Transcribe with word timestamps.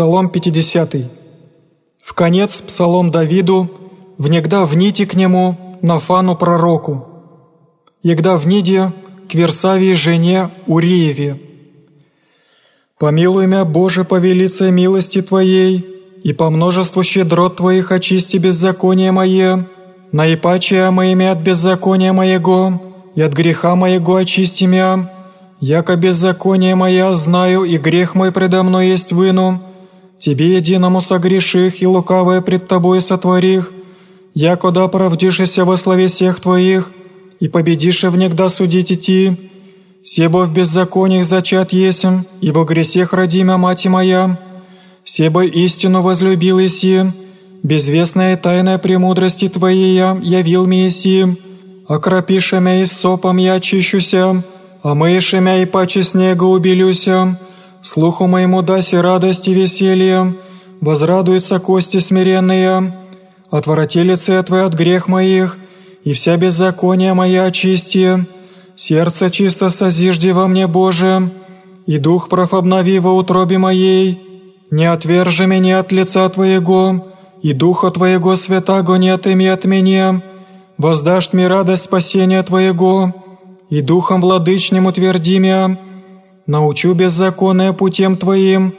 Псалом 0.00 0.30
50. 0.30 0.94
В 2.02 2.14
конец 2.14 2.62
псалом 2.62 3.10
Давиду, 3.10 3.70
внегда 4.16 4.64
вните 4.64 5.04
к 5.04 5.12
нему, 5.12 5.76
Нафану 5.82 6.36
пророку, 6.36 7.06
егда 8.02 8.38
вниде 8.38 8.94
к 9.30 9.34
Версавии 9.34 9.92
жене 9.92 10.48
Уриеве. 10.66 11.38
Помилуй 12.98 13.46
мя, 13.46 13.66
Боже, 13.66 14.04
по 14.04 14.14
велице 14.18 14.70
милости 14.70 15.20
Твоей, 15.20 15.84
и 16.24 16.32
по 16.32 16.48
множеству 16.48 17.02
щедрот 17.02 17.56
Твоих 17.56 17.92
очисти 17.92 18.38
беззаконие 18.38 19.12
мое, 19.12 19.66
наипаче 20.12 20.88
моими 20.88 21.26
от 21.26 21.40
беззакония 21.40 22.14
моего, 22.14 22.80
и 23.14 23.20
от 23.20 23.34
греха 23.34 23.76
моего 23.76 24.16
очисти 24.16 24.64
мя, 24.64 25.12
яко 25.60 25.94
беззаконие 25.96 26.74
моя 26.74 27.12
знаю, 27.12 27.64
и 27.64 27.76
грех 27.76 28.14
мой 28.14 28.32
предо 28.32 28.62
мной 28.62 28.88
есть 28.88 29.12
выну, 29.12 29.60
Тебе 30.20 30.56
единому 30.56 31.00
согреших 31.00 31.80
и 31.80 31.86
лукавое 31.86 32.42
пред 32.42 32.68
Тобой 32.68 33.00
сотворих, 33.00 33.72
якода 34.34 34.86
правдишися 34.88 35.64
во 35.64 35.78
славе 35.78 36.08
всех 36.08 36.40
Твоих, 36.40 36.92
и 37.40 37.48
победишь 37.48 38.04
внегда 38.04 38.50
судить 38.50 38.92
идти. 38.92 39.50
Себо 40.02 40.44
в 40.44 40.52
беззакониях 40.52 41.24
зачат 41.24 41.72
есем, 41.72 42.26
и 42.42 42.50
во 42.50 42.64
гресех 42.64 43.14
родимя 43.14 43.56
мать 43.56 43.86
моя. 43.86 44.38
Себо 45.04 45.42
истину 45.42 46.02
возлюбил 46.02 46.58
иси, 46.60 47.12
безвестная 47.62 48.36
тайная 48.36 48.76
премудрости 48.76 49.48
Твоей 49.48 49.94
я 49.94 50.18
явил 50.22 50.66
мне 50.66 50.88
иси. 50.88 51.38
Окропиша 51.88 52.60
мя 52.60 52.82
и 52.82 52.86
сопом 52.86 53.38
я 53.38 53.54
очищуся, 53.54 54.44
а 54.82 54.94
мыша 54.94 55.40
мя 55.40 55.62
и 55.62 55.64
паче 55.64 56.02
снега 56.02 56.44
убелюся, 56.44 57.38
слуху 57.82 58.26
моему 58.26 58.62
даси 58.62 58.96
радость 58.96 59.48
и 59.48 59.54
веселье, 59.54 60.36
возрадуются 60.80 61.58
кости 61.58 61.98
смиренные, 61.98 62.96
отвороти 63.50 64.02
лице 64.02 64.42
Твое 64.42 64.64
от 64.64 64.74
грех 64.74 65.08
моих, 65.08 65.58
и 66.04 66.12
вся 66.12 66.36
беззакония 66.36 67.14
моя 67.14 67.44
очисти, 67.44 68.26
сердце 68.76 69.30
чисто 69.30 69.70
созижди 69.70 70.30
во 70.30 70.46
мне, 70.46 70.66
Боже, 70.66 71.30
и 71.86 71.98
дух 71.98 72.28
прав 72.28 72.54
обнови 72.54 72.98
во 72.98 73.12
утробе 73.12 73.58
моей, 73.58 74.22
не 74.70 74.86
отвержи 74.86 75.46
меня 75.46 75.80
от 75.80 75.92
лица 75.92 76.28
Твоего, 76.28 77.06
и 77.42 77.52
Духа 77.52 77.90
Твоего 77.90 78.36
святаго 78.36 78.96
не 78.96 79.10
отыми 79.10 79.46
от 79.46 79.64
меня, 79.64 80.22
воздашь 80.78 81.32
мне 81.32 81.48
радость 81.48 81.84
спасения 81.84 82.42
Твоего, 82.42 83.14
и 83.70 83.80
Духом 83.80 84.20
владычным 84.20 84.86
утверди 84.86 85.38
меня, 85.38 85.78
научу 86.50 86.94
беззаконное 86.94 87.72
путем 87.72 88.16
Твоим, 88.16 88.74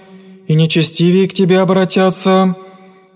и 0.48 0.54
нечестивее 0.56 1.28
к 1.30 1.34
Тебе 1.34 1.60
обратятся. 1.60 2.56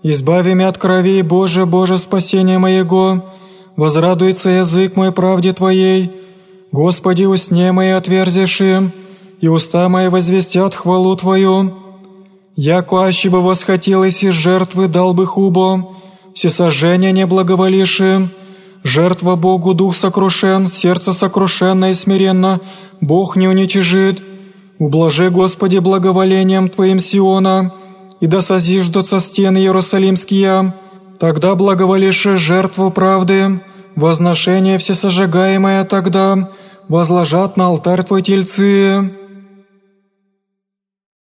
Избави 0.02 0.54
меня 0.54 0.68
от 0.68 0.78
крови, 0.78 1.20
Боже, 1.20 1.66
Боже, 1.66 1.98
спасение 1.98 2.58
моего, 2.58 3.22
возрадуется 3.76 4.48
язык 4.48 4.96
мой 4.96 5.12
правде 5.12 5.52
Твоей. 5.52 6.10
Господи, 6.72 7.24
усне 7.24 7.70
мои 7.72 7.90
отверзиши, 7.90 8.92
и 9.42 9.48
уста 9.48 9.90
мои 9.90 10.08
возвестят 10.08 10.74
хвалу 10.74 11.14
Твою. 11.16 11.74
Яко 12.56 13.04
аще 13.04 13.28
бы 13.28 13.42
восхотелось 13.42 14.24
из 14.24 14.32
жертвы 14.32 14.88
дал 14.88 15.12
бы 15.12 15.26
хубо, 15.26 15.86
всесожжение 16.32 17.12
не 17.12 17.26
благоволиши, 17.26 18.30
жертва 18.82 19.36
Богу 19.36 19.74
дух 19.74 19.94
сокрушен, 19.94 20.70
сердце 20.70 21.12
сокрушенно 21.12 21.90
и 21.90 21.94
смиренно, 21.94 22.60
Бог 23.02 23.36
не 23.36 23.48
уничижит, 23.48 24.22
Ублажи, 24.78 25.30
Господи, 25.30 25.78
благоволением 25.78 26.68
Твоим 26.68 26.98
Сиона, 26.98 27.72
и 28.20 28.26
да 28.26 28.42
созиждутся 28.42 29.20
стены 29.20 29.58
Иерусалимские, 29.58 30.74
тогда 31.18 31.54
благоволишь 31.54 32.22
жертву 32.22 32.90
правды, 32.90 33.60
возношение 33.94 34.78
всесожигаемое 34.78 35.84
тогда 35.84 36.50
возложат 36.88 37.56
на 37.56 37.66
алтарь 37.66 38.02
Твой 38.02 38.22
тельцы». 38.22 39.25